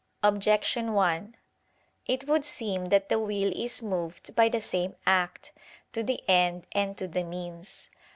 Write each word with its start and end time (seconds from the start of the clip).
Objection 0.23 0.93
1: 0.93 1.37
It 2.07 2.25
would 2.27 2.43
seem 2.43 2.85
that 2.85 3.07
the 3.07 3.19
will 3.19 3.51
is 3.55 3.83
moved 3.83 4.35
by 4.35 4.49
the 4.49 4.59
same 4.59 4.95
act, 5.05 5.51
to 5.93 6.01
the 6.01 6.23
end 6.27 6.65
and 6.71 6.97
to 6.97 7.07
the 7.07 7.23
means. 7.23 7.91